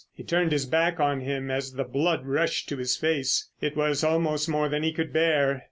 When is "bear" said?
5.13-5.59